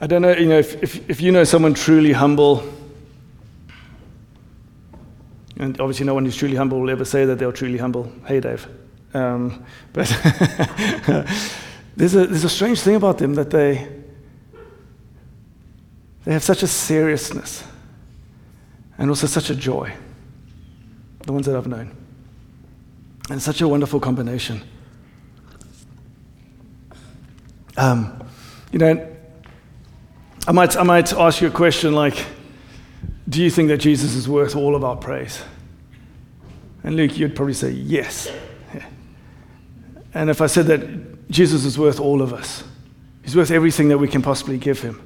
[0.00, 2.62] I don't know, you know, if, if, if you know someone truly humble,
[5.58, 8.12] and obviously no one who's truly humble will ever say that they're truly humble.
[8.26, 8.68] Hey, Dave.
[9.14, 9.64] Um,
[9.94, 10.06] but
[11.96, 13.88] there's, a, there's a strange thing about them that they,
[16.24, 17.64] they have such a seriousness
[18.98, 19.94] and also such a joy,
[21.20, 21.96] the ones that I've known.
[23.30, 24.62] And such a wonderful combination.
[27.78, 28.22] Um,
[28.72, 29.15] you know,
[30.46, 32.24] I might, I might ask you a question like,
[33.28, 35.42] do you think that Jesus is worth all of our praise?
[36.84, 38.30] And Luke, you'd probably say yes.
[40.14, 42.62] And if I said that Jesus is worth all of us,
[43.22, 45.02] he's worth everything that we can possibly give him.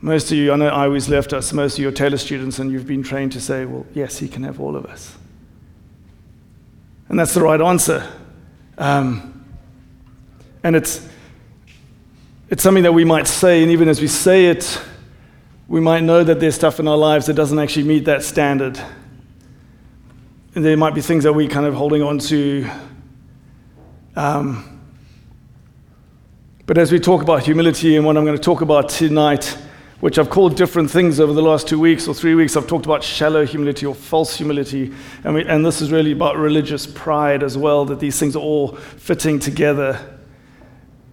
[0.00, 2.58] Most of you, I know I always left us, most of you are Taylor students,
[2.58, 5.14] and you've been trained to say, well, yes, he can have all of us.
[7.10, 8.10] And that's the right answer.
[8.78, 9.44] Um,
[10.64, 11.06] and it's,
[12.50, 14.80] it's something that we might say, and even as we say it,
[15.68, 18.76] we might know that there's stuff in our lives that doesn't actually meet that standard.
[20.56, 22.68] And there might be things that we're kind of holding on to.
[24.16, 24.80] Um,
[26.66, 29.56] but as we talk about humility and what I'm going to talk about tonight,
[30.00, 32.84] which I've called different things over the last two weeks or three weeks, I've talked
[32.84, 34.92] about shallow humility or false humility.
[35.22, 38.42] And, we, and this is really about religious pride as well, that these things are
[38.42, 40.18] all fitting together.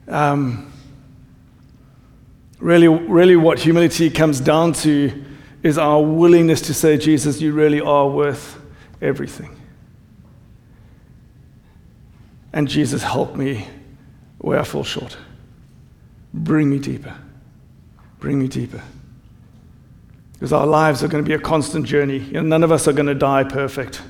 [0.07, 0.73] Um,
[2.59, 5.25] Really, really, what humility comes down to
[5.63, 8.59] is our willingness to say, Jesus, you really are worth
[9.01, 9.55] everything.
[12.53, 13.67] And Jesus, help me
[14.39, 15.17] where I fall short.
[16.33, 17.15] Bring me deeper.
[18.19, 18.81] Bring me deeper.
[20.33, 22.19] Because our lives are going to be a constant journey.
[22.19, 24.01] You know, none of us are going to die perfect.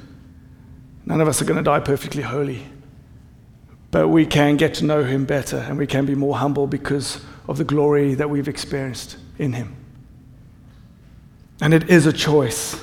[1.06, 2.66] None of us are going to die perfectly holy.
[3.92, 7.22] But we can get to know Him better and we can be more humble because
[7.48, 9.76] of the glory that we've experienced in Him.
[11.62, 12.82] And it is a choice,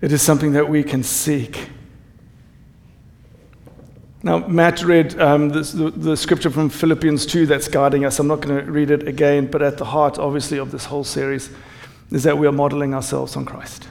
[0.00, 1.68] it is something that we can seek.
[4.24, 8.20] Now, Matt read um, this, the, the scripture from Philippians 2 that's guiding us.
[8.20, 11.02] I'm not going to read it again, but at the heart, obviously, of this whole
[11.02, 11.50] series
[12.12, 13.88] is that we are modeling ourselves on Christ.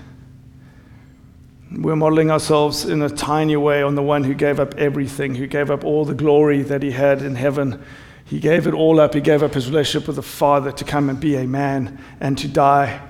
[1.70, 5.48] We're modeling ourselves in a tiny way on the one who gave up everything, who
[5.48, 7.84] gave up all the glory that he had in heaven
[8.32, 9.14] he gave it all up.
[9.14, 12.38] He gave up his relationship with the Father to come and be a man and
[12.38, 13.02] to die.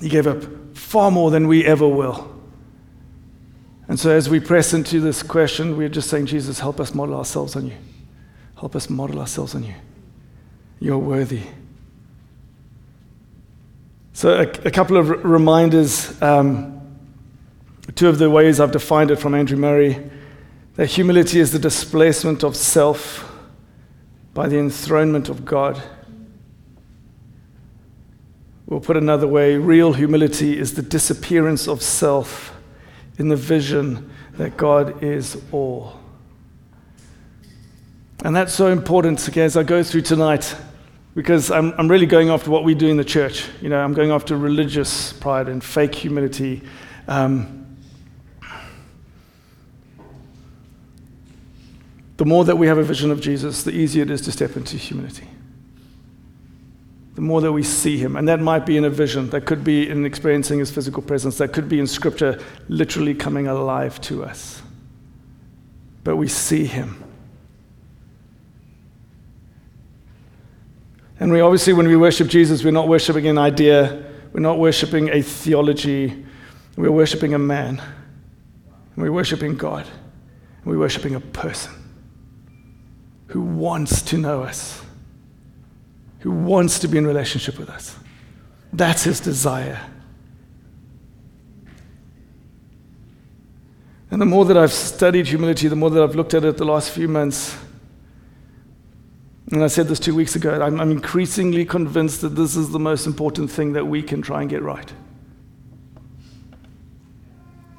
[0.00, 2.34] He gave up far more than we ever will.
[3.86, 7.16] And so, as we press into this question, we're just saying, Jesus, help us model
[7.16, 7.76] ourselves on you.
[8.58, 9.74] Help us model ourselves on you.
[10.80, 11.42] You're worthy.
[14.14, 16.20] So, a, a couple of r- reminders.
[16.22, 16.80] Um,
[17.94, 20.10] two of the ways I've defined it from Andrew Murray
[20.76, 23.25] that humility is the displacement of self
[24.36, 25.82] by the enthronement of God.
[28.66, 32.54] We'll put another way real humility is the disappearance of self
[33.16, 35.98] in the vision that God is all.
[38.24, 40.54] And that's so important again, as I go through tonight
[41.14, 43.46] because I'm, I'm really going after what we do in the church.
[43.62, 46.60] You know, I'm going after religious pride and fake humility.
[47.08, 47.65] Um,
[52.16, 54.56] the more that we have a vision of Jesus, the easier it is to step
[54.56, 55.28] into humility.
[57.14, 59.64] The more that we see him, and that might be in a vision, that could
[59.64, 64.24] be in experiencing his physical presence, that could be in scripture literally coming alive to
[64.24, 64.62] us.
[66.04, 67.02] But we see him.
[71.18, 75.08] And we obviously, when we worship Jesus, we're not worshiping an idea, we're not worshiping
[75.08, 76.24] a theology,
[76.76, 77.82] we're worshiping a man.
[78.96, 79.86] We're worshiping God.
[80.64, 81.85] We're worshiping a person
[83.28, 84.82] who wants to know us,
[86.20, 87.96] who wants to be in relationship with us.
[88.72, 89.80] That's his desire.
[94.10, 96.64] And the more that I've studied humility, the more that I've looked at it the
[96.64, 97.56] last few months,
[99.52, 102.78] and I said this two weeks ago, I'm, I'm increasingly convinced that this is the
[102.78, 104.92] most important thing that we can try and get right.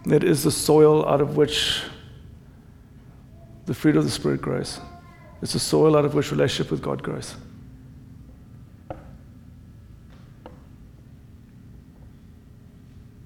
[0.05, 1.83] It is the soil out of which
[3.65, 4.79] the fruit of the Spirit grows.
[5.41, 7.35] It's the soil out of which relationship with God grows.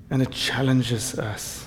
[0.09, 1.65] And it challenges us.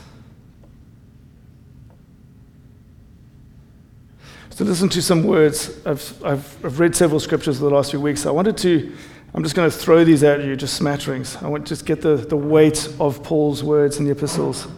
[4.50, 5.85] So, listen to some words.
[5.85, 8.25] I've, I've, I've read several scriptures the last few weeks.
[8.25, 8.94] I wanted to,
[9.35, 11.37] I'm just going to throw these at you, just smatterings.
[11.43, 14.69] I want to just get the, the weight of Paul's words in the epistles.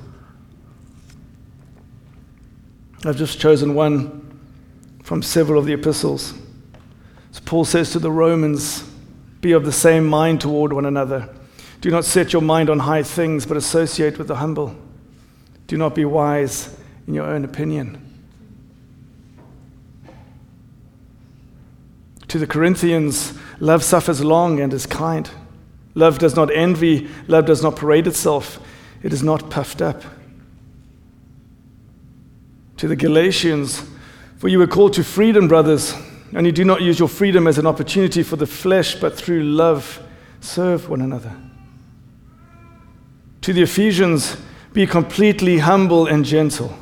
[3.05, 4.26] I've just chosen one
[5.07, 6.35] from several of the epistles.
[7.31, 8.83] So Paul says to the Romans,
[9.41, 11.33] Be of the same mind toward one another.
[11.81, 14.75] Do not set your mind on high things, but associate with the humble.
[15.69, 16.77] Do not be wise
[17.07, 18.03] in your own opinion.
[22.27, 25.31] To the Corinthians, love suffers long and is kind.
[25.95, 28.59] Love does not envy, love does not parade itself,
[29.05, 30.03] it is not puffed up.
[32.79, 33.89] To the Galatians,
[34.39, 35.95] for you were called to freedom, brothers,
[36.35, 39.43] and you do not use your freedom as an opportunity for the flesh, but through
[39.43, 40.03] love
[40.41, 41.35] serve one another.
[43.43, 44.37] To the Ephesians,
[44.73, 46.77] be completely humble and gentle.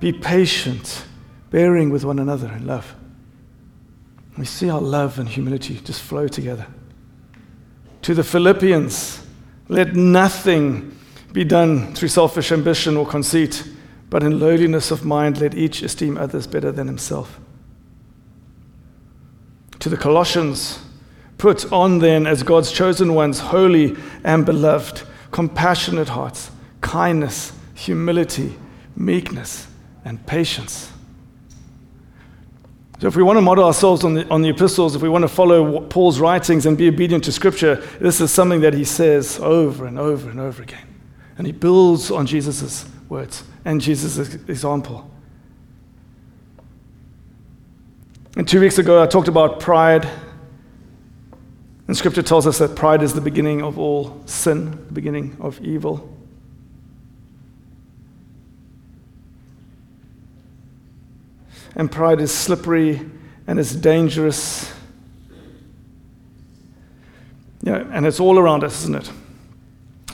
[0.00, 1.04] Be patient,
[1.50, 2.94] bearing with one another in love.
[4.36, 6.66] We see how love and humility just flow together.
[8.02, 9.24] To the Philippians,
[9.68, 10.96] let nothing
[11.32, 13.62] be done through selfish ambition or conceit,
[14.16, 17.38] but in lowliness of mind, let each esteem others better than himself.
[19.80, 20.78] To the Colossians,
[21.36, 25.02] put on then as God's chosen ones, holy and beloved,
[25.32, 28.56] compassionate hearts, kindness, humility,
[28.96, 29.66] meekness,
[30.02, 30.90] and patience
[32.98, 35.22] so, if we want to model ourselves on the, on the epistles, if we want
[35.22, 39.38] to follow Paul's writings and be obedient to Scripture, this is something that he says
[39.38, 40.86] over and over and over again.
[41.36, 45.10] And he builds on Jesus' words and Jesus' example.
[48.36, 50.08] And two weeks ago, I talked about pride.
[51.88, 55.60] And Scripture tells us that pride is the beginning of all sin, the beginning of
[55.60, 56.16] evil.
[61.76, 63.00] and pride is slippery
[63.46, 64.72] and it's dangerous.
[67.62, 69.12] Yeah, and it's all around us, isn't it?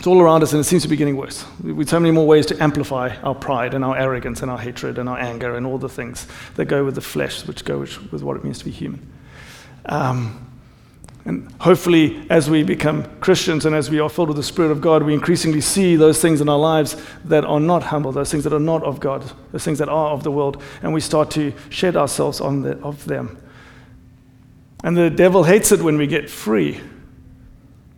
[0.03, 1.45] It's all around us, and it seems to be getting worse.
[1.63, 4.99] With so many more ways to amplify our pride and our arrogance and our hatred
[4.99, 6.27] and our anger and all the things
[6.57, 9.09] that go with the flesh, which go with what it means to be human.
[9.87, 10.51] Um,
[11.25, 14.81] and hopefully, as we become Christians and as we are filled with the Spirit of
[14.81, 16.97] God, we increasingly see those things in our lives
[17.27, 19.23] that are not humble, those things that are not of God,
[19.53, 22.77] those things that are of the world, and we start to shed ourselves on the,
[22.81, 23.41] of them.
[24.83, 26.81] And the devil hates it when we get free.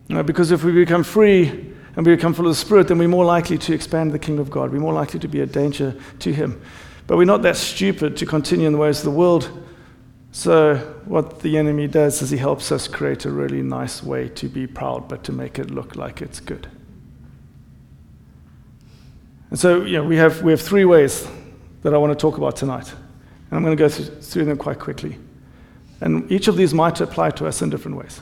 [0.07, 2.97] You know, because if we become free and we become full of the Spirit, then
[2.97, 4.71] we're more likely to expand the kingdom of God.
[4.71, 6.61] We're more likely to be a danger to Him.
[7.07, 9.49] But we're not that stupid to continue in the ways of the world
[10.35, 10.75] so,
[11.05, 14.67] what the enemy does is he helps us create a really nice way to be
[14.67, 16.67] proud, but to make it look like it's good.
[19.49, 21.25] And so, you know, we have, we have three ways
[21.83, 22.91] that I want to talk about tonight.
[22.91, 25.17] And I'm going to go through them quite quickly.
[26.01, 28.19] And each of these might apply to us in different ways.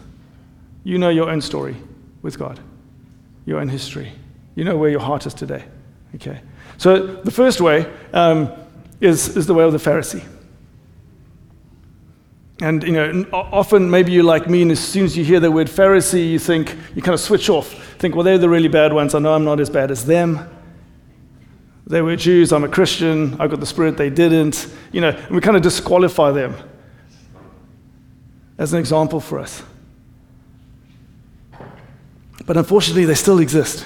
[0.83, 1.77] You know your own story
[2.21, 2.59] with God,
[3.45, 4.11] your own history.
[4.55, 5.63] You know where your heart is today.
[6.15, 6.41] Okay?
[6.77, 8.51] So, the first way um,
[8.99, 10.23] is, is the way of the Pharisee.
[12.61, 15.51] And you know, often maybe you're like me, and as soon as you hear the
[15.51, 17.73] word Pharisee, you think you kind of switch off.
[17.97, 19.15] Think, well, they're the really bad ones.
[19.15, 20.49] I know I'm not as bad as them.
[21.87, 22.53] They were Jews.
[22.53, 23.35] I'm a Christian.
[23.39, 23.97] I got the Spirit.
[23.97, 24.73] They didn't.
[24.91, 26.55] You know, and we kind of disqualify them
[28.57, 29.63] as an example for us.
[32.45, 33.85] But unfortunately, they still exist.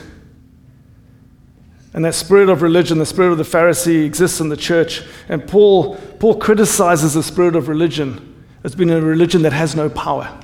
[1.93, 5.03] And that spirit of religion, the spirit of the Pharisee, exists in the church.
[5.29, 9.89] And Paul, Paul criticizes the spirit of religion as being a religion that has no
[9.89, 10.39] power.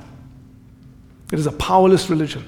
[1.32, 2.46] It is a powerless religion.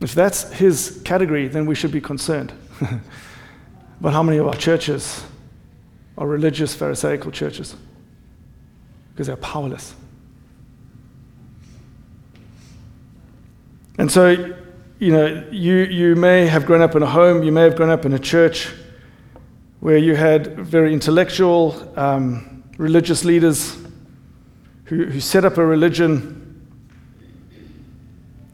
[0.00, 2.52] If that's his category, then we should be concerned.
[4.00, 5.24] but how many of our churches
[6.16, 7.76] are religious, Pharisaical churches?
[9.12, 9.94] Because they're powerless.
[14.00, 14.56] And so,
[14.98, 17.90] you know, you, you may have grown up in a home, you may have grown
[17.90, 18.72] up in a church
[19.80, 23.76] where you had very intellectual, um, religious leaders
[24.84, 26.66] who, who set up a religion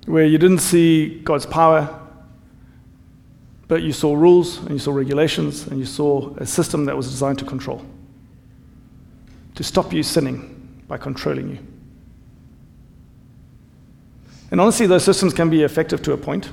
[0.06, 1.96] where you didn't see God's power,
[3.68, 7.08] but you saw rules and you saw regulations and you saw a system that was
[7.08, 7.86] designed to control,
[9.54, 11.75] to stop you sinning by controlling you.
[14.50, 16.50] And honestly, those systems can be effective to a point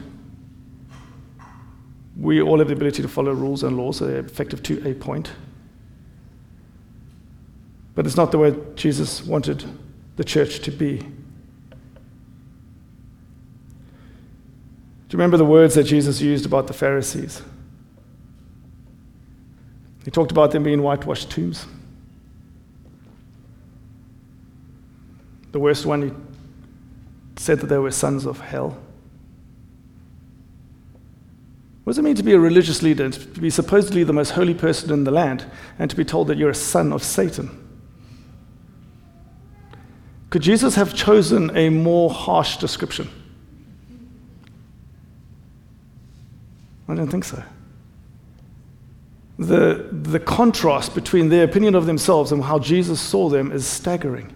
[2.23, 4.93] we all have the ability to follow rules and laws, so they're effective to a
[4.93, 5.31] point.
[7.95, 9.65] But it's not the way Jesus wanted
[10.15, 10.97] the church to be.
[10.97, 11.05] Do
[15.09, 17.41] you remember the words that Jesus used about the Pharisees?
[20.05, 21.65] He talked about them being whitewashed tombs.
[25.51, 26.11] The worst one, he
[27.35, 28.77] said that they were sons of hell.
[31.83, 34.53] What does it mean to be a religious leader, to be supposedly the most holy
[34.53, 35.45] person in the land,
[35.77, 37.59] and to be told that you're a son of Satan?
[40.29, 43.09] Could Jesus have chosen a more harsh description?
[46.87, 47.43] I don't think so.
[49.37, 54.33] The, the contrast between their opinion of themselves and how Jesus saw them is staggering.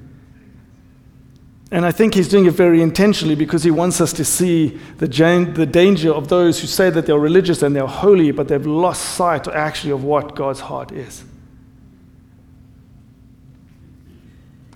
[1.70, 5.08] And I think he's doing it very intentionally because he wants us to see the,
[5.54, 9.16] the danger of those who say that they're religious and they're holy, but they've lost
[9.16, 11.26] sight actually of what God's heart is.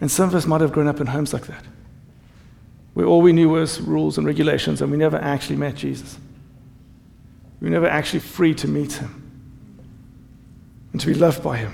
[0.02, 1.64] And some of us might have grown up in homes like that,
[2.94, 6.18] where all we knew was rules and regulations, and we never actually met Jesus.
[7.62, 9.18] We were never actually free to meet him
[10.92, 11.74] and to be loved by him.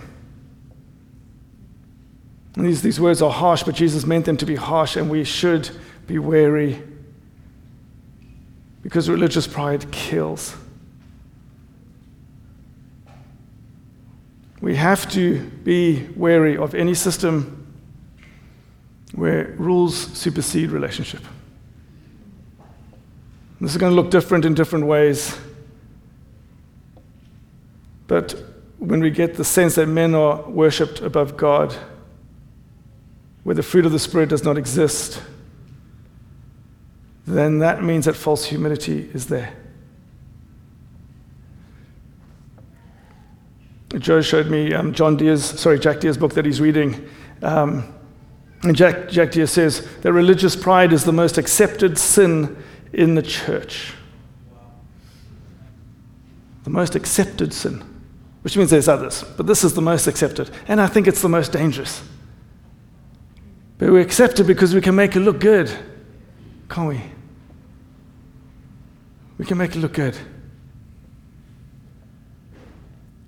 [2.58, 5.70] These, these words are harsh, but Jesus meant them to be harsh, and we should
[6.08, 6.82] be wary
[8.82, 10.56] because religious pride kills.
[14.60, 17.68] We have to be wary of any system
[19.14, 21.22] where rules supersede relationship.
[23.62, 25.38] This is going to look different in different ways.
[28.08, 28.36] But
[28.80, 31.76] when we get the sense that men are worshipped above God,
[33.48, 35.22] where the fruit of the Spirit does not exist,
[37.26, 39.54] then that means that false humility is there.
[44.00, 47.08] Joe showed me um, John Deere's, sorry, Jack Deere's book that he's reading.
[47.42, 47.86] Um,
[48.64, 52.62] and Jack, Jack Deere says that religious pride is the most accepted sin
[52.92, 53.94] in the church.
[56.66, 57.82] The most accepted sin,
[58.42, 60.50] which means there's others, but this is the most accepted.
[60.68, 62.04] And I think it's the most dangerous.
[63.78, 65.72] But we accept it because we can make it look good,
[66.70, 67.02] can't we?
[69.38, 70.18] We can make it look good.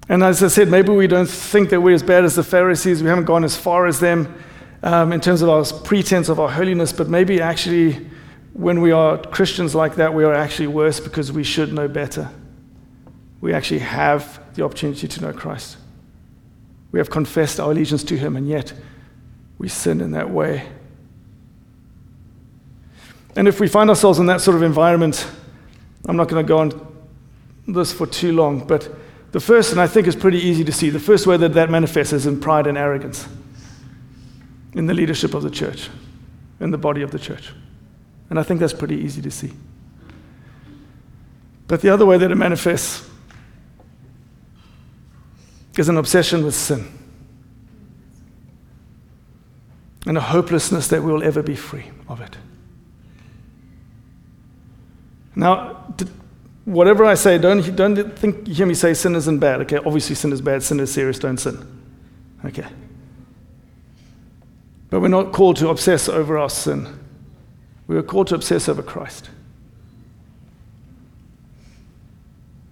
[0.08, 3.04] And as I said, maybe we don't think that we're as bad as the Pharisees.
[3.04, 4.36] We haven't gone as far as them
[4.82, 8.10] um, in terms of our pretense of our holiness, but maybe actually,
[8.54, 12.30] when we are Christians like that, we are actually worse because we should know better.
[13.40, 15.78] We actually have the opportunity to know Christ.
[16.92, 18.74] We have confessed our allegiance to Him, and yet
[19.60, 20.68] we sin in that way.
[23.36, 25.30] And if we find ourselves in that sort of environment,
[26.08, 26.88] I'm not going to go on
[27.68, 28.90] this for too long, but
[29.32, 31.70] the first, and I think is pretty easy to see, the first way that that
[31.70, 33.28] manifests is in pride and arrogance
[34.74, 35.90] in the leadership of the church,
[36.60, 37.52] in the body of the church.
[38.30, 39.54] And I think that's pretty easy to see.
[41.68, 43.08] But the other way that it manifests
[45.78, 46.99] is an obsession with sin
[50.06, 52.38] and a hopelessness that we will ever be free of it.
[55.36, 55.86] Now,
[56.66, 59.62] whatever I say, don't, don't think hear me say sin isn't bad.
[59.62, 61.66] Okay, obviously sin is bad, sin is serious, don't sin.
[62.46, 62.66] Okay.
[64.90, 67.00] But we're not called to obsess over our sin.
[67.88, 69.30] We are called to obsess over Christ.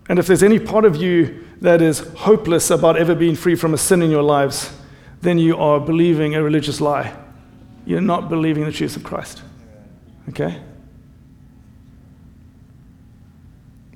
[0.10, 3.74] And if there's any part of you that is hopeless about ever being free from
[3.74, 4.72] a sin in your lives,
[5.22, 7.16] then you are believing a religious lie.
[7.86, 9.42] You're not believing the truth of Christ.
[10.30, 10.62] Okay?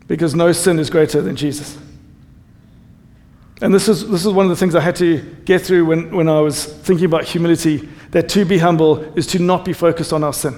[0.07, 1.77] Because no sin is greater than Jesus.
[3.61, 6.15] And this is, this is one of the things I had to get through when,
[6.15, 10.11] when I was thinking about humility that to be humble is to not be focused
[10.11, 10.55] on our sin.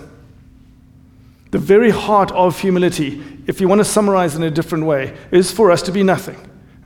[1.52, 5.52] The very heart of humility, if you want to summarize in a different way, is
[5.52, 6.38] for us to be nothing,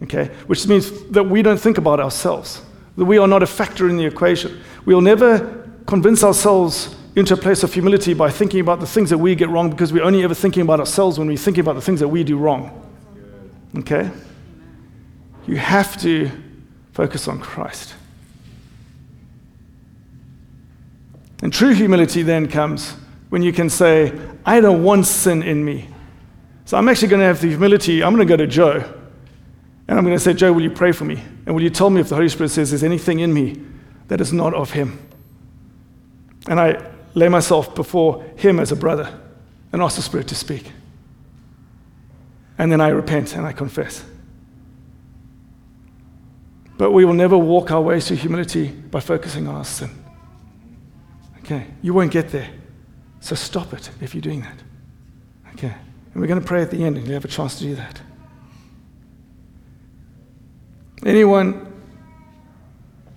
[0.03, 0.25] okay?
[0.47, 2.61] Which means that we don't think about ourselves
[2.97, 4.59] that we are not a factor in the equation.
[4.85, 9.17] We'll never convince ourselves into a place of humility by thinking about the things that
[9.17, 11.81] we get wrong because we're only ever thinking about ourselves when we're thinking about the
[11.81, 12.83] things that we do wrong.
[13.79, 14.09] Okay?
[15.47, 16.29] You have to
[16.93, 17.93] focus on Christ.
[21.43, 22.95] And true humility then comes
[23.29, 25.87] when you can say, I don't want sin in me.
[26.65, 28.93] So I'm actually going to have the humility, I'm going to go to Joe
[29.87, 31.23] and I'm going to say, Joe, will you pray for me?
[31.45, 33.61] And will you tell me if the Holy Spirit says there's anything in me
[34.09, 34.99] that is not of Him?
[36.47, 39.17] And I lay myself before Him as a brother
[39.71, 40.71] and ask the Spirit to speak.
[42.57, 44.03] And then I repent and I confess.
[46.77, 49.89] But we will never walk our ways to humility by focusing on our sin.
[51.39, 52.49] Okay, you won't get there.
[53.19, 54.57] So stop it if you're doing that.
[55.53, 55.73] Okay,
[56.13, 57.75] and we're going to pray at the end, and you have a chance to do
[57.75, 58.01] that.
[61.05, 61.73] Anyone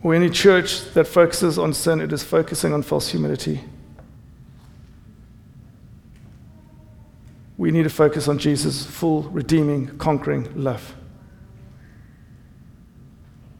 [0.02, 3.60] or any church that focuses on sin, it is focusing on false humility.
[7.56, 10.94] We need to focus on Jesus' full, redeeming, conquering love.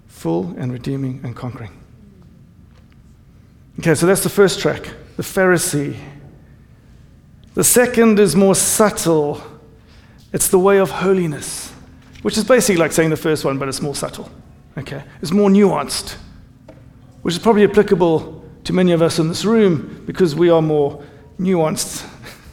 [0.06, 1.70] Full and redeeming and conquering.
[3.78, 4.90] Okay, so that's the first track.
[5.16, 5.96] the Pharisee.
[7.54, 9.42] The second is more subtle.
[10.32, 11.69] It's the way of holiness,
[12.22, 14.30] which is basically like saying the first one, but it's more subtle.
[14.76, 15.02] Okay?
[15.22, 16.16] It's more nuanced,
[17.22, 21.02] which is probably applicable to many of us in this room because we are more
[21.38, 22.08] nuanced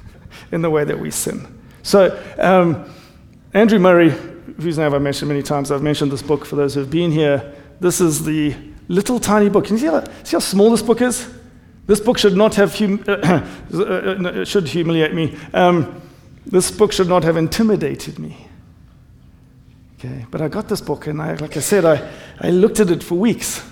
[0.52, 1.48] in the way that we sin.
[1.84, 2.90] So, um,
[3.54, 6.82] Andrew Murray, whose name I've mentioned many times, I've mentioned this book for those who
[6.82, 7.54] have been here.
[7.80, 8.56] This is the
[8.88, 9.66] little tiny book.
[9.66, 11.30] Can you see how, see how small this book is?
[11.86, 15.38] This book should not have hum- uh, should humiliate me.
[15.54, 16.02] Um,
[16.46, 18.47] this book should not have intimidated me.
[20.00, 22.08] Okay, but I got this book, and I, like I said, I,
[22.40, 23.68] I looked at it for weeks.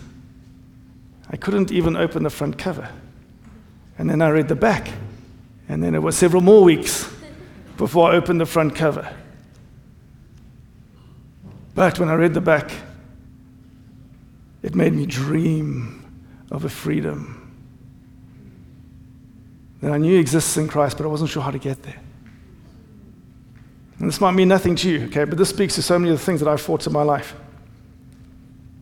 [1.29, 2.89] I couldn't even open the front cover.
[3.98, 4.89] And then I read the back.
[5.70, 7.12] And then it was several more weeks
[7.77, 9.12] before I opened the front cover.
[11.75, 12.72] But when I read the back,
[14.63, 16.01] it made me dream
[16.51, 17.41] of a freedom
[19.82, 22.00] that I knew exists in Christ, but I wasn't sure how to get there.
[24.00, 26.20] And this might mean nothing to you, okay, but this speaks to so many of
[26.20, 27.34] the things that I've fought in my life.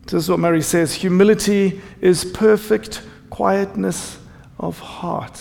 [0.06, 4.18] This is what Murray says humility is perfect quietness
[4.58, 5.40] of heart.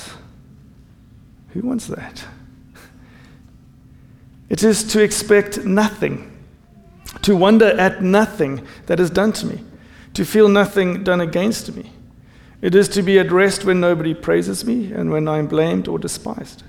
[1.50, 2.26] Who wants that?
[4.50, 6.32] It is to expect nothing,
[7.24, 9.64] to wonder at nothing that is done to me,
[10.14, 11.92] to feel nothing done against me.
[12.62, 16.00] It is to be at rest when nobody praises me and when I'm blamed or
[16.00, 16.64] despised.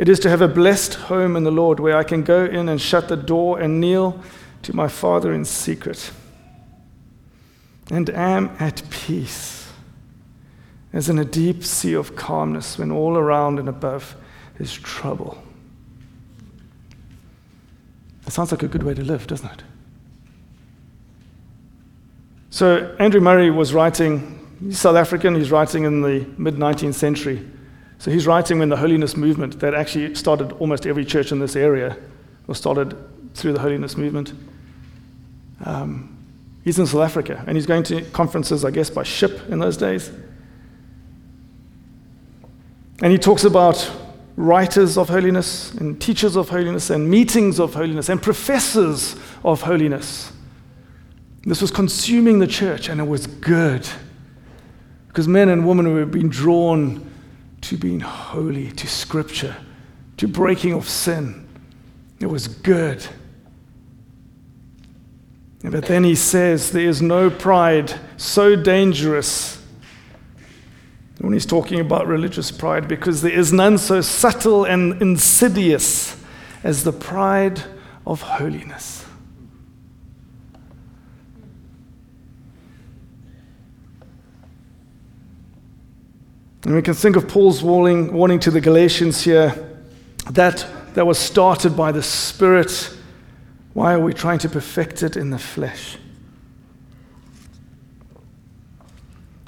[0.00, 2.70] It is to have a blessed home in the Lord where I can go in
[2.70, 4.18] and shut the door and kneel
[4.62, 6.10] to my Father in secret
[7.90, 9.70] and am at peace,
[10.94, 14.16] as in a deep sea of calmness when all around and above
[14.58, 15.36] is trouble.
[18.26, 19.62] It sounds like a good way to live, doesn't it?
[22.48, 27.46] So, Andrew Murray was writing, he's South African, he's writing in the mid 19th century.
[28.00, 31.54] So, he's writing when the holiness movement that actually started almost every church in this
[31.54, 31.96] area
[32.48, 32.96] was started
[33.34, 34.32] through the holiness movement.
[35.64, 36.16] Um,
[36.64, 39.76] He's in South Africa and he's going to conferences, I guess, by ship in those
[39.76, 40.10] days.
[43.02, 43.90] And he talks about
[44.36, 50.32] writers of holiness and teachers of holiness and meetings of holiness and professors of holiness.
[51.44, 53.88] This was consuming the church and it was good
[55.08, 57.09] because men and women were being drawn
[57.62, 59.56] to being holy, to scripture,
[60.16, 61.48] to breaking of sin.
[62.20, 63.06] It was good.
[65.62, 69.62] But then he says there is no pride so dangerous
[71.20, 76.16] when he's talking about religious pride because there is none so subtle and insidious
[76.64, 77.62] as the pride
[78.06, 78.99] of holiness.
[86.64, 89.66] And we can think of Paul's warning, warning to the Galatians here
[90.30, 92.96] that that was started by the Spirit
[93.72, 95.96] why are we trying to perfect it in the flesh?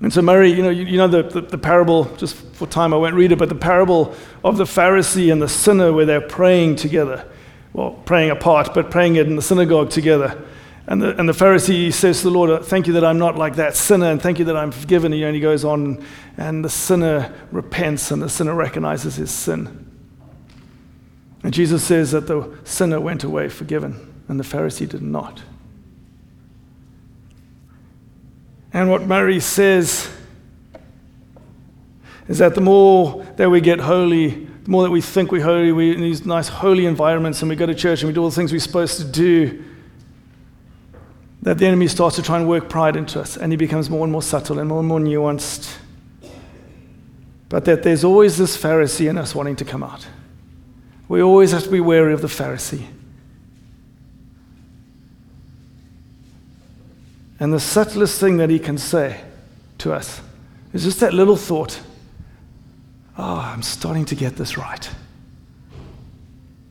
[0.01, 2.93] And so, Murray, you know, you, you know the, the, the, parable, just for time
[2.93, 6.21] I won't read it, but the parable of the Pharisee and the sinner where they're
[6.21, 7.29] praying together.
[7.73, 10.43] Well, praying apart, but praying it in the synagogue together.
[10.87, 13.57] And the, and the Pharisee says to the Lord, Thank you that I'm not like
[13.57, 15.13] that sinner, and thank you that I'm forgiven.
[15.13, 16.05] He only goes on,
[16.37, 19.89] and the sinner repents, and the sinner recognizes his sin.
[21.43, 25.43] And Jesus says that the sinner went away forgiven and the Pharisee did not.
[28.73, 30.11] And what Murray says
[32.29, 35.73] is that the more that we get holy, the more that we think we're holy,
[35.73, 38.31] we're in these nice holy environments and we go to church and we do all
[38.31, 39.63] the things we're supposed to do,
[41.43, 44.05] that the enemy starts to try and work pride into us and he becomes more
[44.05, 45.77] and more subtle and more and more nuanced.
[47.49, 50.07] But that there's always this Pharisee in us wanting to come out.
[51.09, 52.87] We always have to be wary of the Pharisee.
[57.39, 59.21] And the subtlest thing that he can say
[59.79, 60.21] to us
[60.73, 61.81] is just that little thought
[63.19, 64.89] oh, I'm starting to get this right.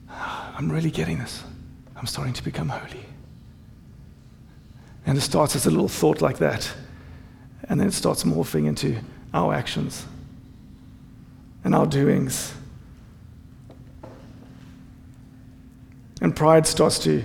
[0.10, 1.44] Ah, I'm really getting this.
[1.96, 3.06] I'm starting to become holy.
[5.06, 6.72] And it starts as a little thought like that.
[7.68, 8.98] And then it starts morphing into
[9.34, 10.06] our actions
[11.64, 12.54] and our doings.
[16.22, 17.24] And pride starts to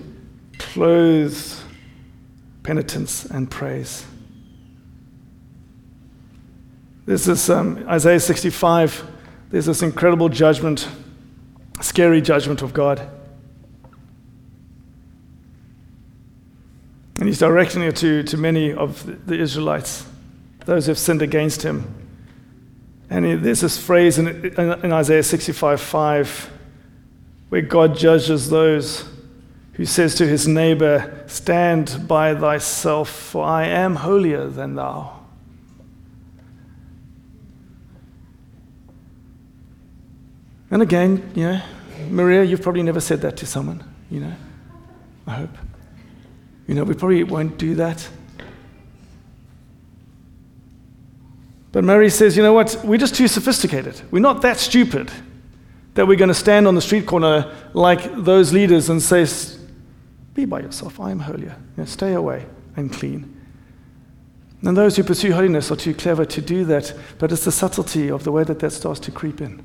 [0.59, 1.37] clothe
[2.63, 4.05] penitence and praise.
[7.07, 9.05] This um, Isaiah 65,
[9.51, 10.89] there's this incredible judgment,
[11.81, 13.09] scary judgment of God.
[17.27, 20.07] And he's directing it to, to many of the Israelites,
[20.65, 21.93] those who have sinned against him.
[23.11, 26.51] And there's this phrase in, in Isaiah 65 5
[27.49, 29.09] where God judges those
[29.73, 35.19] who says to his neighbor, Stand by thyself, for I am holier than thou.
[40.71, 41.63] And again, you know,
[42.09, 44.35] Maria, you've probably never said that to someone, you know,
[45.27, 45.66] I hope.
[46.67, 48.09] You know, we probably won't do that.
[51.73, 52.81] But Murray says, you know what?
[52.85, 54.01] We're just too sophisticated.
[54.11, 55.11] We're not that stupid
[55.95, 59.27] that we're going to stand on the street corner like those leaders and say,
[60.35, 61.01] Be by yourself.
[61.01, 61.57] I am holier.
[61.77, 63.33] You know, stay away and clean.
[64.63, 68.11] And those who pursue holiness are too clever to do that, but it's the subtlety
[68.11, 69.63] of the way that that starts to creep in.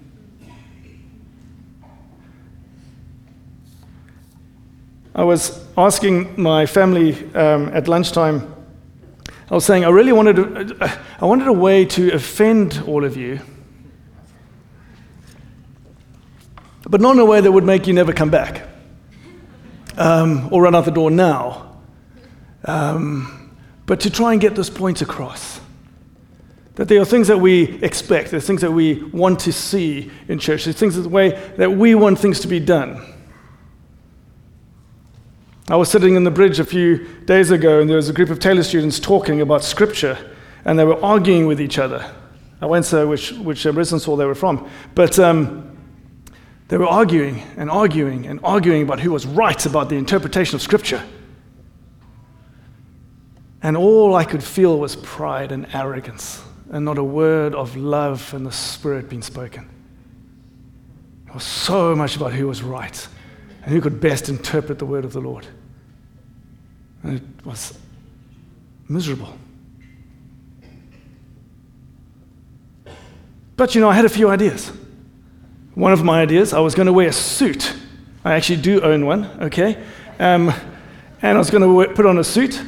[5.14, 8.56] I was asking my family um, at lunchtime,
[9.50, 13.18] I was saying I really wanted, a, I wanted a way to offend all of
[13.18, 13.42] you,
[16.90, 18.66] but not in a way that would make you never come back
[19.98, 21.78] um, or run out the door now,
[22.64, 23.54] um,
[23.88, 25.60] but to try and get this point across.
[26.76, 30.40] That there are things that we expect, there's things that we want to see in
[30.40, 33.06] church, there's things the way that we want things to be done.
[35.72, 38.30] I was sitting in the bridge a few days ago, and there was a group
[38.30, 40.18] of Taylor students talking about scripture,
[40.66, 42.14] and they were arguing with each other.
[42.60, 45.78] I won't say which, which uh, residence hall they were from, but um,
[46.68, 50.62] they were arguing and arguing and arguing about who was right about the interpretation of
[50.62, 51.02] scripture.
[53.64, 58.34] And all I could feel was pride and arrogance, and not a word of love
[58.34, 59.70] and the Spirit being spoken.
[61.28, 63.08] It was so much about who was right
[63.64, 65.48] and who could best interpret the word of the Lord.
[67.04, 67.78] And it was
[68.88, 69.36] miserable.
[73.56, 74.72] But you know, I had a few ideas.
[75.76, 77.74] One of my ideas, I was going to wear a suit.
[78.26, 79.78] I actually do own one, okay?
[80.20, 80.54] Um,
[81.22, 82.62] and I was going to put on a suit,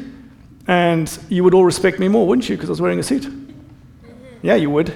[0.68, 3.28] and you would all respect me more, wouldn't you, because I was wearing a suit?
[4.42, 4.94] Yeah, you would.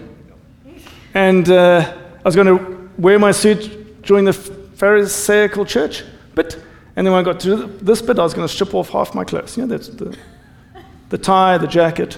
[1.14, 6.04] And uh, I was going to wear my suit during the Pharisaical church,
[6.36, 6.60] but
[6.98, 9.14] and then when I got to this bit, I was going to strip off half
[9.14, 9.56] my clothes.
[9.56, 10.18] You know, that's the,
[11.10, 12.18] the tie, the jacket.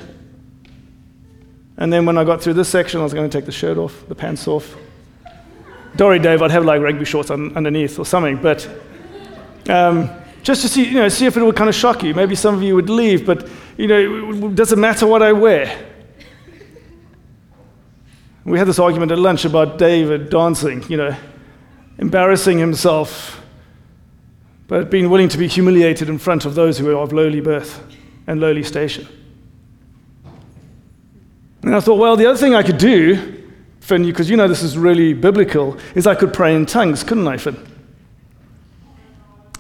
[1.76, 3.78] And then when I got through this section, I was going to take the shirt
[3.78, 4.78] off, the pants off.
[5.98, 8.70] Dory Dave, I'd have like rugby shorts un- underneath or something, but
[9.68, 10.10] um,
[10.44, 12.14] just to see, you know, see if it would kind of shock you.
[12.14, 15.78] Maybe some of you would leave, but you know, it doesn't matter what I wear?
[18.46, 21.18] We had this argument at lunch about David dancing, you know,
[21.98, 23.39] embarrassing himself
[24.70, 27.84] but being willing to be humiliated in front of those who are of lowly birth
[28.28, 29.06] and lowly station.
[31.64, 33.44] And I thought, well, the other thing I could do,
[33.80, 37.28] Finn, because you know this is really biblical, is I could pray in tongues, couldn't
[37.28, 37.58] I, Finn?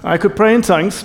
[0.03, 1.03] I could pray in tongues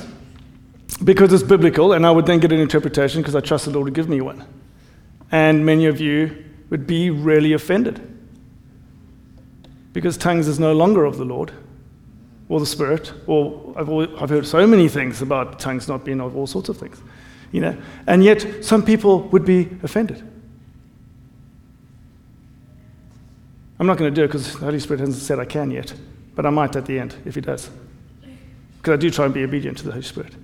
[1.03, 3.87] because it's biblical, and I would then get an interpretation because I trust the Lord
[3.87, 4.45] to give me one.
[5.33, 8.07] And many of you would be really offended
[9.95, 11.53] because tongues is no longer of the Lord
[12.49, 16.21] or the Spirit, or I've, always, I've heard so many things about tongues not being
[16.21, 17.01] of all sorts of things,
[17.53, 17.77] you know,
[18.07, 20.23] and yet some people would be offended.
[23.79, 25.93] I'm not going to do it because the Holy Spirit hasn't said I can yet,
[26.35, 27.71] but I might at the end if He does.
[28.79, 30.35] Because I do try and be obedient to the Holy Spirit.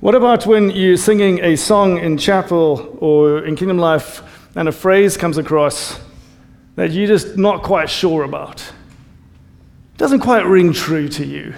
[0.00, 4.22] What about when you're singing a song in chapel or in Kingdom Life
[4.56, 6.00] and a phrase comes across
[6.76, 8.64] that you're just not quite sure about?
[10.00, 11.52] Doesn't quite ring true to you.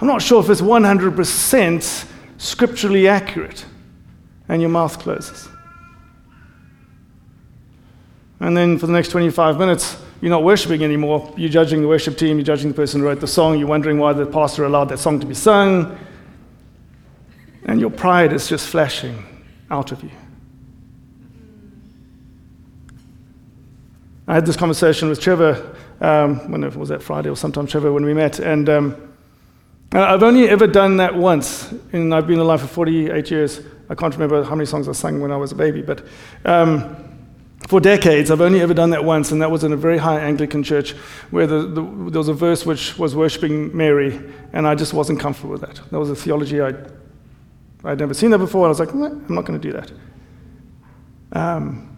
[0.00, 3.64] I'm not sure if it's 100% scripturally accurate.
[4.48, 5.48] And your mouth closes.
[8.40, 11.32] And then for the next 25 minutes, you're not worshiping anymore.
[11.36, 13.96] You're judging the worship team, you're judging the person who wrote the song, you're wondering
[13.96, 15.96] why the pastor allowed that song to be sung.
[17.66, 19.24] And your pride is just flashing
[19.70, 20.10] out of you.
[24.26, 28.04] I had this conversation with Trevor um, when was that Friday or sometime, Trevor, when
[28.04, 28.40] we met.
[28.40, 29.14] And um,
[29.92, 33.60] I've only ever done that once, and I've been alive for 48 years.
[33.88, 36.04] I can't remember how many songs I sang when I was a baby, but
[36.44, 36.96] um,
[37.68, 40.18] for decades, I've only ever done that once, and that was in a very high
[40.18, 40.92] Anglican church
[41.30, 44.20] where the, the, there was a verse which was worshipping Mary,
[44.52, 45.80] and I just wasn't comfortable with that.
[45.90, 46.90] That was a theology I'd,
[47.84, 49.92] I'd never seen that before, and I was like, I'm not going to do that.
[51.38, 51.96] Um,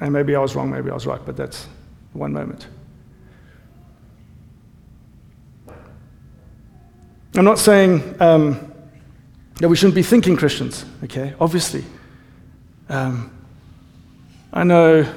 [0.00, 1.66] and maybe I was wrong, maybe I was right, but that's
[2.14, 2.66] one moment.
[7.34, 8.72] I'm not saying um,
[9.56, 11.34] that we shouldn't be thinking Christians, okay?
[11.40, 11.84] Obviously.
[12.90, 13.34] Um,
[14.52, 15.10] I know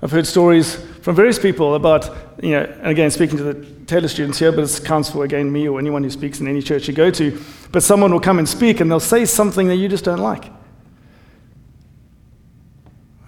[0.00, 2.08] I've heard stories from various people about,
[2.42, 5.52] you know, and again, speaking to the Taylor students here, but it counts for, again,
[5.52, 7.38] me or anyone who speaks in any church you go to.
[7.70, 10.50] But someone will come and speak and they'll say something that you just don't like.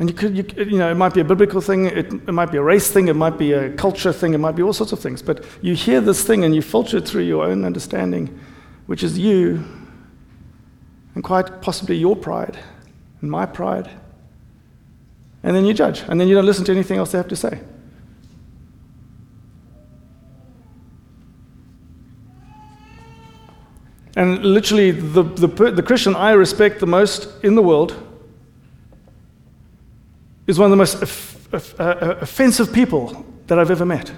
[0.04, 2.52] And you could, you, you know, it might be a biblical thing, it, it might
[2.52, 4.92] be a race thing, it might be a culture thing, it might be all sorts
[4.92, 5.22] of things.
[5.22, 8.38] But you hear this thing and you filter it through your own understanding,
[8.84, 9.64] which is you,
[11.14, 12.58] and quite possibly your pride
[13.22, 13.90] and my pride
[15.42, 17.36] and then you judge, and then you don't listen to anything else they have to
[17.36, 17.60] say.
[24.16, 28.13] And literally, the, the, the Christian I respect the most in the world
[30.46, 31.02] is one of the most
[31.52, 34.12] uh, uh, offensive people that I've ever met.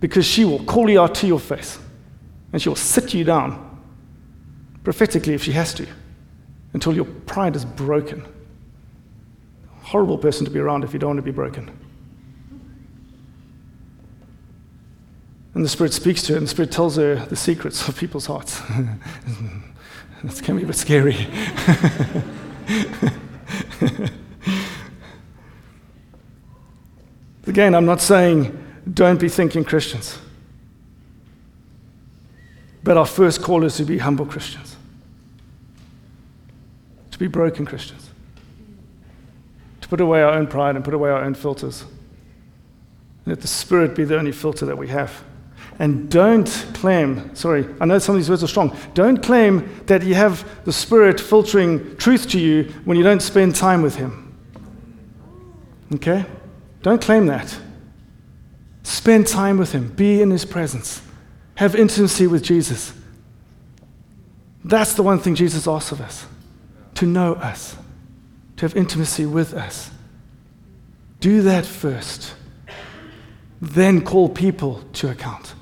[0.00, 1.78] Because she will call you out to your face
[2.52, 3.62] and she will sit you down
[4.84, 5.86] prophetically if she has to
[6.72, 8.24] until your pride is broken
[9.86, 11.70] horrible person to be around if you don't want to be broken.
[15.54, 18.26] And the Spirit speaks to her, and the Spirit tells her the secrets of people's
[18.26, 18.60] hearts.
[20.24, 21.14] This can be a bit scary.
[27.46, 30.18] Again, I'm not saying don't be thinking Christians.
[32.82, 34.76] But our first call is to be humble Christians,
[37.10, 38.06] to be broken Christians
[39.86, 41.84] to put away our own pride and put away our own filters.
[43.24, 45.22] Let the Spirit be the only filter that we have.
[45.78, 48.76] And don't claim, sorry, I know some of these words are strong.
[48.94, 53.54] Don't claim that you have the Spirit filtering truth to you when you don't spend
[53.54, 54.36] time with Him.
[55.94, 56.26] Okay?
[56.86, 57.58] Don't claim that.
[58.84, 61.02] Spend time with Him, be in His presence,
[61.56, 62.92] have intimacy with Jesus.
[64.64, 66.26] That's the one thing Jesus asks of us
[66.94, 67.74] to know us
[68.58, 69.90] to have intimacy with us.
[71.18, 72.36] Do that first.
[73.60, 75.56] Then call people to account.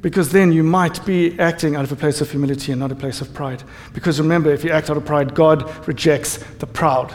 [0.00, 2.96] Because then you might be acting out of a place of humility and not a
[2.96, 3.62] place of pride.
[3.94, 7.14] Because remember, if you act out of pride, God rejects the proud.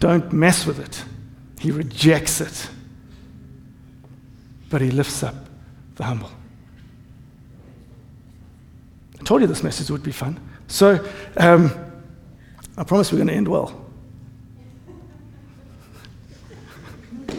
[0.00, 1.04] Don't mess with it.
[1.58, 2.68] He rejects it.
[4.70, 5.34] But He lifts up
[5.96, 6.30] the humble.
[9.20, 10.38] I told you this message would be fun.
[10.68, 11.04] So,
[11.36, 11.70] um,
[12.76, 13.84] I promise we're going to end well.
[17.28, 17.32] I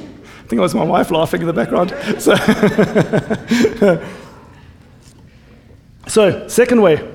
[0.50, 1.94] think it was my wife laughing in the background.
[2.20, 2.36] So,
[6.08, 7.08] so second way,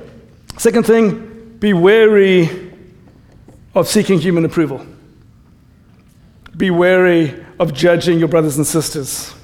[0.56, 2.70] second thing, be wary
[3.74, 4.86] of seeking human approval.
[6.56, 9.34] Be wary of judging your brothers and sisters.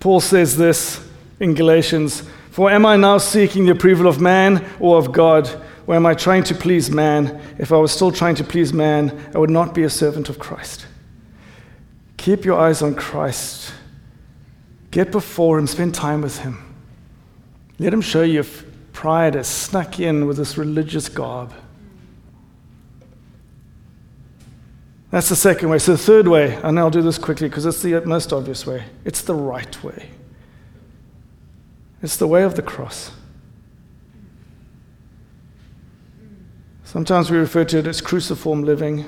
[0.00, 1.06] Paul says this
[1.40, 5.48] in Galatians For am I now seeking the approval of man or of God?
[5.86, 7.40] Or am I trying to please man?
[7.58, 10.38] If I was still trying to please man, I would not be a servant of
[10.38, 10.86] Christ.
[12.18, 13.72] Keep your eyes on Christ.
[14.90, 16.58] Get before Him, spend time with Him.
[17.78, 21.54] Let Him show you if pride has snuck in with this religious garb.
[25.10, 25.78] That's the second way.
[25.78, 28.84] So, the third way, and I'll do this quickly because it's the most obvious way
[29.04, 30.10] it's the right way.
[32.02, 33.10] It's the way of the cross.
[36.84, 39.04] Sometimes we refer to it as cruciform living,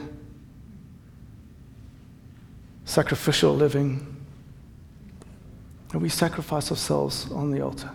[2.84, 4.06] sacrificial living.
[5.92, 7.90] And we sacrifice ourselves on the altar.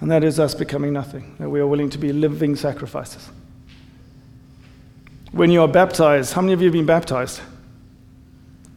[0.00, 3.30] And that is us becoming nothing, that we are willing to be living sacrifices.
[5.32, 7.40] When you are baptized, how many of you have been baptized?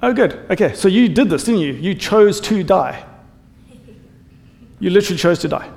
[0.01, 0.45] Oh, good.
[0.49, 1.73] Okay, so you did this, didn't you?
[1.73, 3.05] You chose to die.
[4.79, 5.69] You literally chose to die.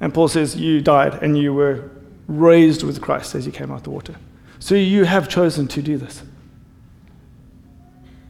[0.00, 1.90] And Paul says you died and you were
[2.26, 4.14] raised with Christ as you came out of the water.
[4.58, 6.22] So you have chosen to do this.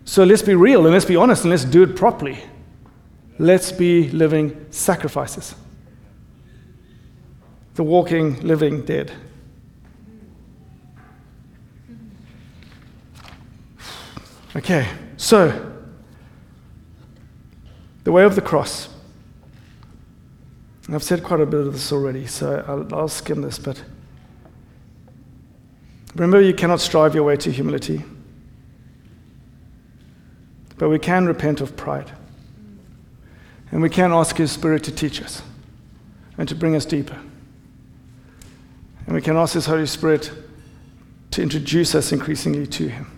[0.04, 2.38] So let's be real and let's be honest and let's do it properly.
[3.38, 5.54] Let's be living sacrifices.
[7.74, 9.12] The walking, living dead.
[14.56, 15.72] Okay, so
[18.04, 18.88] the way of the cross.
[20.88, 23.82] I've said quite a bit of this already, so I'll, I'll skim this, but
[26.14, 28.04] remember you cannot strive your way to humility,
[30.76, 32.12] but we can repent of pride.
[33.72, 35.42] And we can ask His Spirit to teach us
[36.38, 37.18] and to bring us deeper.
[39.06, 40.30] And we can ask His Holy Spirit
[41.32, 43.13] to introduce us increasingly to Him.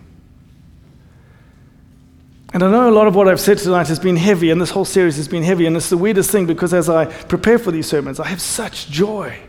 [2.57, 4.71] And I know a lot of what I've said tonight has been heavy, and this
[4.71, 5.67] whole series has been heavy.
[5.67, 8.89] And it's the weirdest thing because as I prepare for these sermons, I have such
[8.89, 9.39] joy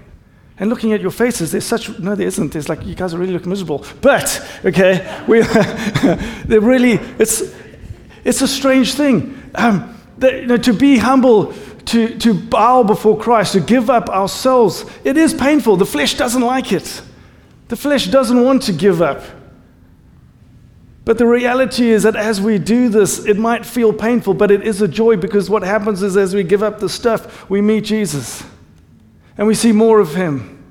[0.58, 2.52] And looking at your faces, there's such, no, there isn't.
[2.52, 3.82] There's like, you guys are really looking miserable.
[4.02, 5.40] But, okay, we,
[6.44, 7.44] they're really, it's,
[8.24, 9.42] it's a strange thing.
[9.54, 11.54] Um, that, you know, to be humble,
[11.86, 15.78] to, to bow before Christ, to give up ourselves, it is painful.
[15.78, 17.00] The flesh doesn't like it.
[17.68, 19.22] The flesh doesn't want to give up.
[21.08, 24.60] But the reality is that as we do this, it might feel painful, but it
[24.60, 27.84] is a joy because what happens is as we give up the stuff, we meet
[27.84, 28.44] Jesus
[29.38, 30.62] and we see more of Him.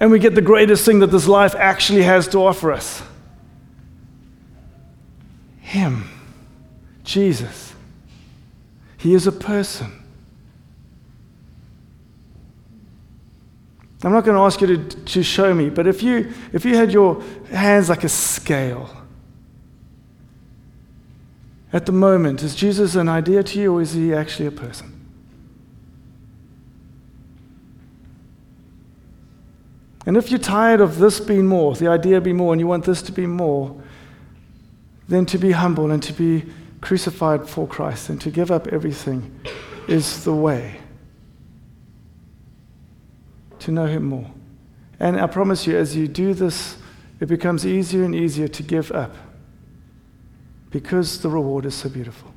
[0.00, 3.02] And we get the greatest thing that this life actually has to offer us
[5.60, 6.10] Him,
[7.02, 7.72] Jesus.
[8.98, 9.92] He is a person.
[14.04, 16.76] I'm not going to ask you to, to show me, but if you, if you
[16.76, 18.90] had your hands like a scale,
[21.76, 24.94] at the moment, is Jesus an idea to you or is he actually a person?
[30.06, 32.86] And if you're tired of this being more, the idea being more, and you want
[32.86, 33.78] this to be more,
[35.06, 36.46] then to be humble and to be
[36.80, 39.38] crucified for Christ and to give up everything
[39.86, 40.80] is the way
[43.58, 44.30] to know Him more.
[44.98, 46.78] And I promise you, as you do this,
[47.20, 49.14] it becomes easier and easier to give up
[50.80, 52.30] because the reward is so beautiful.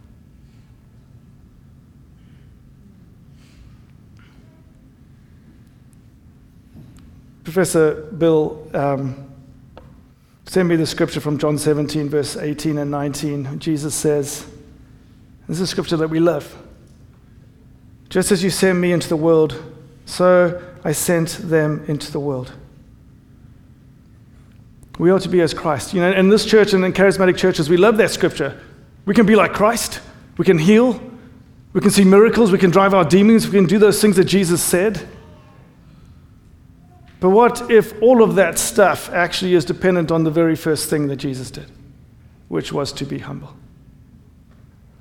[7.44, 9.30] Professor Bill um,
[10.46, 13.60] sent me the scripture from John 17, verse 18 and 19.
[13.60, 14.46] Jesus says,
[15.50, 16.58] This is a scripture that we love.
[18.08, 19.62] Just as you sent me into the world,
[20.06, 22.54] so I sent them into the world.
[25.00, 25.94] We ought to be as Christ.
[25.94, 28.60] You know, in this church and in charismatic churches, we love that scripture.
[29.06, 30.02] We can be like Christ.
[30.38, 31.02] We can heal.
[31.72, 32.52] We can see miracles.
[32.52, 33.48] We can drive out demons.
[33.48, 35.08] We can do those things that Jesus said.
[37.22, 41.08] But what if all of that stuff actually is dependent on the very first thing
[41.08, 41.72] that Jesus did,
[42.50, 43.56] which was to be humble?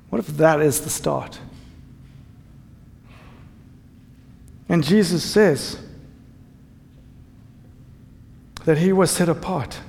[0.09, 1.39] What if that is the start?
[4.69, 5.77] And Jesus says
[8.63, 9.79] that he was set apart.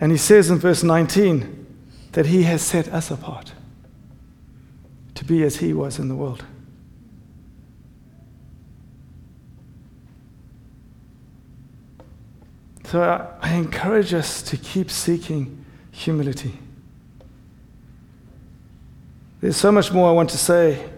[0.00, 1.66] And he says in verse 19
[2.12, 3.52] that he has set us apart
[5.14, 6.42] to be as he was in the world.
[12.84, 16.58] So I, I encourage us to keep seeking humility.
[19.40, 20.88] There's so much more I want to say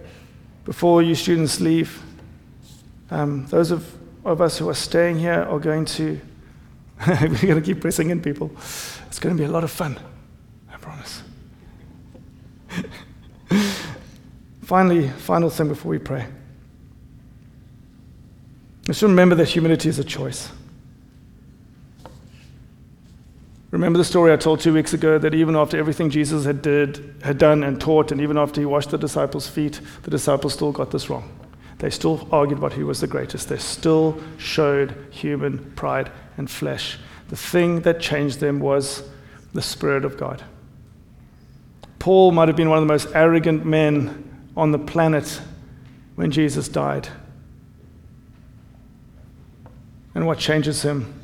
[0.65, 2.01] before you students leave.
[3.11, 6.21] Um, those of, of us who are staying here are going to
[7.07, 8.51] We're going to keep pressing in, people.
[9.13, 10.01] It's going to be a lot of fun.
[10.73, 11.23] I promise.
[14.63, 16.27] Finally, final thing before we pray.
[18.89, 20.49] Let's remember that humility is a choice.
[23.71, 27.15] Remember the story I told two weeks ago that even after everything Jesus had, did,
[27.23, 30.73] had done and taught, and even after he washed the disciples' feet, the disciples still
[30.73, 31.31] got this wrong.
[31.81, 33.51] They still argued about who was the greatest.
[33.51, 36.99] They still showed human pride and flesh.
[37.33, 39.09] The thing that changed them was
[39.55, 40.45] the Spirit of God.
[41.99, 45.41] Paul might have been one of the most arrogant men on the planet
[46.15, 47.09] when Jesus died.
[50.15, 51.23] And what changes him?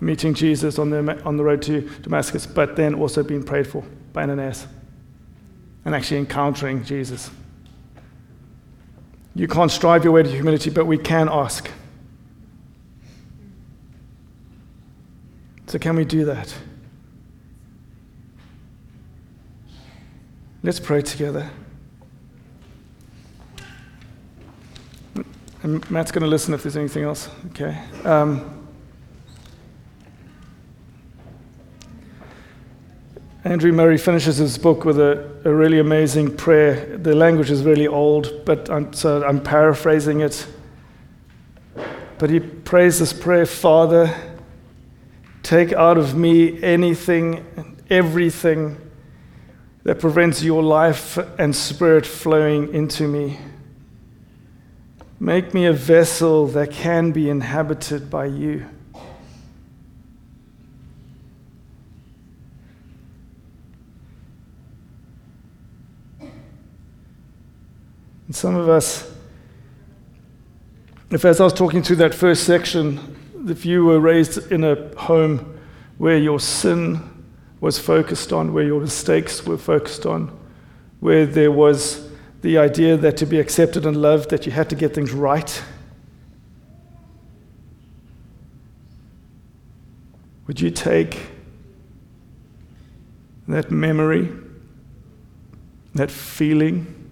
[0.00, 3.84] Meeting Jesus on the, on the road to Damascus, but then also being prayed for
[4.14, 4.66] by Ananias
[5.84, 7.30] and actually encountering Jesus.
[9.34, 11.70] You can't strive your way to humility, but we can ask.
[15.74, 16.54] So, can we do that?
[20.62, 21.50] Let's pray together.
[25.64, 27.28] And Matt's going to listen if there's anything else.
[27.46, 27.76] Okay.
[28.04, 28.68] Um,
[33.42, 36.98] Andrew Murray finishes his book with a, a, really amazing prayer.
[36.98, 40.46] The language is really old, but I'm, so I'm paraphrasing it.
[42.18, 44.33] But he prays this prayer Father,
[45.44, 47.44] take out of me anything,
[47.90, 48.78] everything
[49.84, 53.38] that prevents your life and spirit flowing into me.
[55.20, 58.66] Make me a vessel that can be inhabited by you.
[68.26, 69.12] And some of us,
[71.10, 73.14] if as I was talking through that first section,
[73.46, 75.58] if you were raised in a home
[75.98, 77.00] where your sin
[77.60, 80.36] was focused on, where your mistakes were focused on,
[81.00, 82.08] where there was
[82.42, 85.62] the idea that to be accepted and loved, that you had to get things right.
[90.46, 91.26] Would you take
[93.48, 94.30] that memory,
[95.94, 97.10] that feeling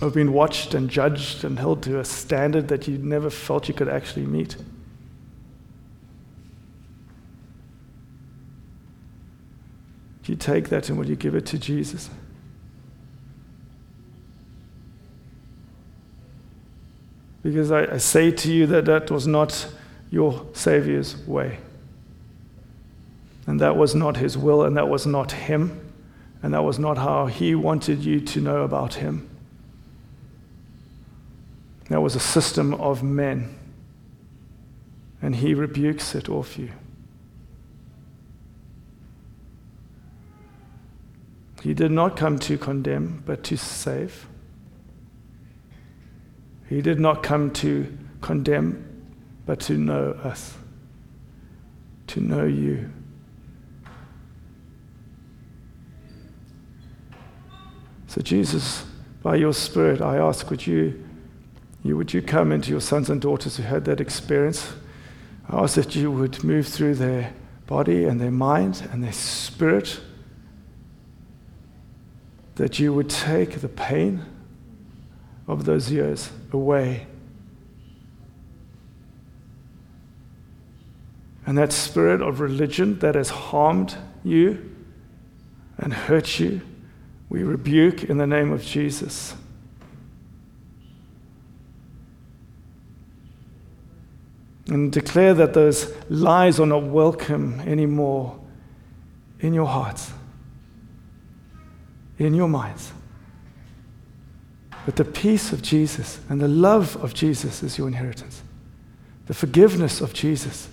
[0.00, 3.74] of being watched and judged and held to a standard that you never felt you
[3.74, 4.56] could actually meet?
[10.28, 12.10] You take that and will you give it to Jesus?
[17.42, 19.72] Because I, I say to you that that was not
[20.10, 21.58] your Savior's way.
[23.46, 25.80] And that was not his will, and that was not him,
[26.42, 29.26] and that was not how he wanted you to know about him.
[31.88, 33.56] That was a system of men,
[35.22, 36.72] and he rebukes it off you.
[41.68, 44.26] He did not come to condemn, but to save.
[46.66, 49.04] He did not come to condemn,
[49.44, 50.56] but to know us,
[52.06, 52.90] to know you.
[58.06, 58.86] So, Jesus,
[59.22, 61.04] by your Spirit, I ask, would you,
[61.84, 64.72] you, would you come into your sons and daughters who had that experience?
[65.50, 67.34] I ask that you would move through their
[67.66, 70.00] body and their mind and their spirit,
[72.58, 74.24] that you would take the pain
[75.46, 77.06] of those years away.
[81.46, 84.74] And that spirit of religion that has harmed you
[85.78, 86.60] and hurt you,
[87.30, 89.34] we rebuke in the name of Jesus.
[94.66, 98.38] And declare that those lies are not welcome anymore
[99.38, 100.10] in your hearts,
[102.18, 102.92] in your minds.
[104.84, 108.42] But the peace of Jesus and the love of Jesus is your inheritance.
[109.26, 110.68] The forgiveness of Jesus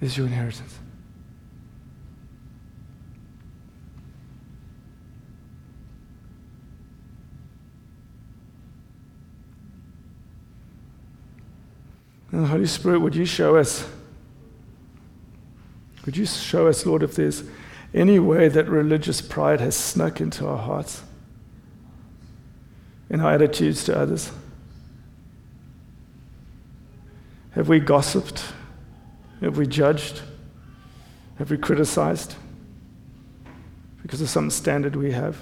[0.00, 0.78] is your inheritance.
[12.30, 13.88] And Holy Spirit, would you show us?
[16.04, 17.42] Would you show us, Lord, if there's
[17.94, 21.02] any way that religious pride has snuck into our hearts?
[23.08, 24.30] in our attitudes to others?
[27.52, 28.52] Have we gossiped?
[29.40, 30.22] Have we judged?
[31.38, 32.34] Have we criticized
[34.02, 35.36] because of some standard we have?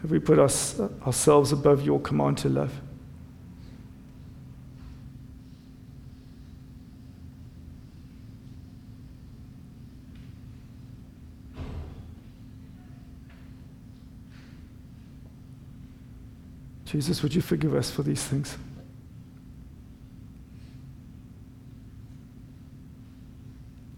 [0.00, 2.72] Have we put us, ourselves above your command to love?
[16.92, 18.58] Jesus, would you forgive us for these things?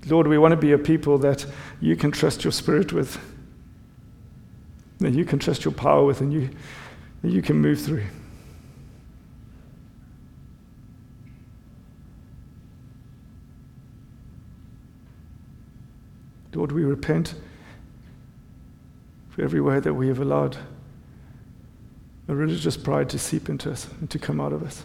[0.06, 1.44] Lord, we want to be a people that
[1.80, 3.18] you can trust your spirit with,
[5.00, 6.50] that you can trust your power with, and you,
[7.22, 8.04] that you can move through.
[16.54, 17.34] Lord, we repent
[19.30, 20.58] for every way that we have allowed
[22.28, 24.82] a religious pride to seep into us and to come out of us.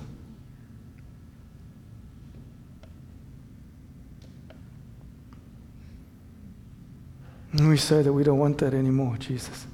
[7.53, 9.65] And we say that we don't want that anymore, Jesus.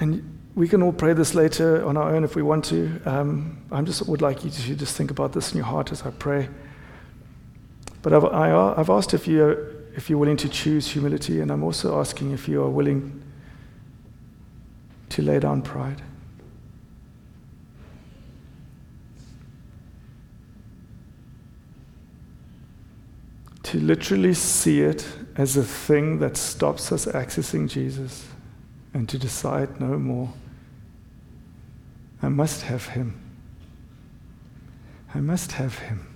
[0.00, 3.00] And we can all pray this later on our own if we want to.
[3.06, 6.02] Um, I just would like you to just think about this in your heart as
[6.02, 6.48] I pray.
[8.02, 11.52] But I've, I, i have asked if you're, if you're willing to choose humility, and
[11.52, 13.22] I'm also asking if you are willing
[15.10, 16.02] to lay down pride.
[23.62, 25.06] To literally see it
[25.36, 28.26] as a thing that stops us accessing Jesus
[28.92, 30.32] and to decide no more.
[32.22, 33.20] I must have him.
[35.14, 36.06] I must have him.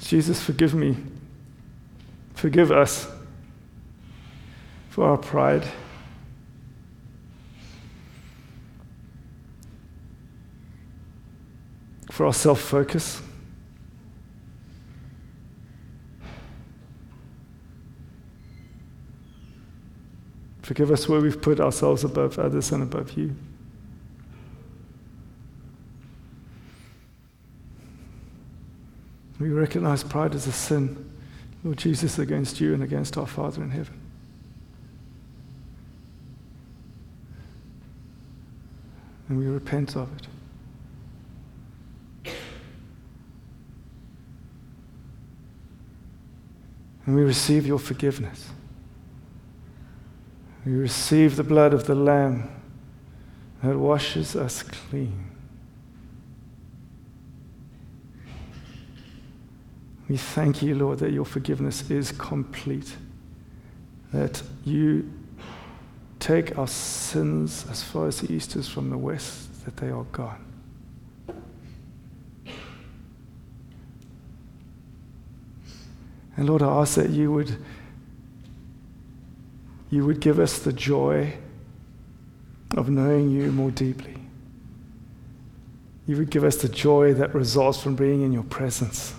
[0.00, 0.96] Jesus, forgive me.
[2.34, 3.08] Forgive us
[4.90, 5.64] for our pride.
[12.10, 13.22] For our self focus.
[20.72, 23.36] Forgive us where we've put ourselves above others and above you.
[29.38, 31.12] We recognize pride as a sin,
[31.62, 34.00] Lord Jesus, against you and against our Father in heaven.
[39.28, 40.26] And we repent of it.
[47.04, 48.48] and we receive your forgiveness.
[50.64, 52.48] We receive the blood of the Lamb
[53.62, 55.30] that washes us clean.
[60.08, 62.96] We thank you, Lord, that your forgiveness is complete,
[64.12, 65.10] that you
[66.18, 70.04] take our sins as far as the east is from the west, that they are
[70.12, 70.44] gone.
[76.36, 77.56] And Lord, I ask that you would,
[79.92, 81.34] you would give us the joy
[82.78, 84.16] of knowing you more deeply.
[86.06, 89.14] You would give us the joy that results from being in your presence,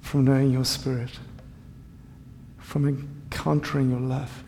[0.00, 1.20] from knowing your spirit,
[2.58, 4.42] from encountering your love.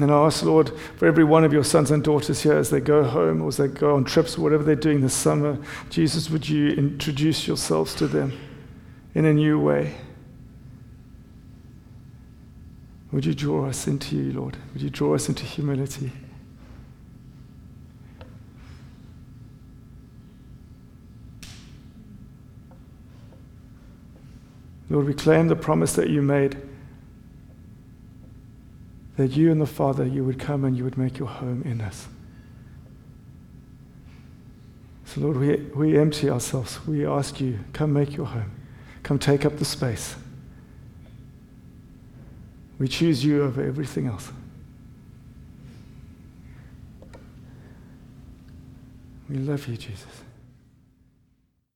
[0.00, 2.80] And I ask, Lord, for every one of your sons and daughters here as they
[2.80, 5.58] go home or as they go on trips or whatever they're doing this summer,
[5.90, 8.32] Jesus, would you introduce yourselves to them
[9.18, 9.96] in a new way?
[13.10, 14.56] Would you draw us into you, Lord?
[14.72, 16.12] Would you draw us into humility?
[24.88, 26.56] Lord, we claim the promise that you made
[29.16, 31.80] that you and the Father, you would come and you would make your home in
[31.80, 32.06] us.
[35.06, 36.86] So, Lord, we, we empty ourselves.
[36.86, 38.57] We ask you, come make your home.
[39.08, 40.16] Come take up the space.
[42.78, 44.30] We choose you over everything else.
[49.30, 50.04] We love you, Jesus.